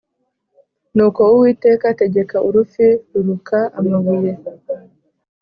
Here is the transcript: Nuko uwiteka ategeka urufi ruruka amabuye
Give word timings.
Nuko 0.95 1.21
uwiteka 1.33 1.83
ategeka 1.93 2.35
urufi 2.47 2.87
ruruka 3.11 3.57
amabuye 3.79 4.31